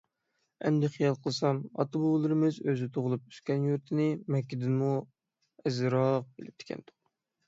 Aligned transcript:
ئەمدى 0.67 0.87
خىيال 0.93 1.17
قىلسام، 1.25 1.57
ئاتا-بوۋىلىرىمىز 1.83 2.57
ئۆزى 2.73 2.87
تۇغۇلۇپ 2.95 3.27
ئۆسكەن 3.33 3.67
يۇرتىنى 3.67 4.07
مەككىدىنمۇ 4.37 4.89
ئەزىزراق 5.01 6.27
بىلىپتىكەندۇق. 6.41 6.97